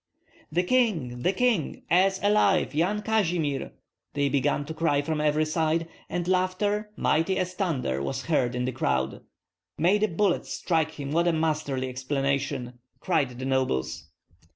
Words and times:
"The 0.51 0.63
king! 0.63 1.21
the 1.21 1.31
king! 1.31 1.83
As 1.87 2.19
alive! 2.23 2.73
Yan 2.73 3.03
Kazimir!" 3.03 3.71
they 4.15 4.29
began 4.29 4.65
to 4.65 4.73
cry 4.73 5.03
from 5.03 5.21
every 5.21 5.45
side; 5.45 5.87
and 6.09 6.27
laughter, 6.27 6.89
mighty 6.95 7.37
as 7.37 7.53
thunder, 7.53 8.01
was 8.01 8.23
heard 8.25 8.55
in 8.55 8.65
the 8.65 8.71
crowd. 8.71 9.21
"May 9.77 9.99
the 9.99 10.07
bullets 10.07 10.51
strike 10.53 10.93
him, 10.93 11.11
what 11.11 11.27
a 11.27 11.33
masterly 11.33 11.87
explanation!" 11.87 12.79
cried 12.99 13.37
the 13.37 13.45
nobles. 13.45 14.09